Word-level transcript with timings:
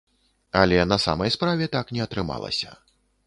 Але 0.61 0.79
на 0.91 0.97
самай 1.03 1.33
справе 1.37 1.69
так 1.77 1.93
не 1.97 2.01
атрымалася. 2.09 2.69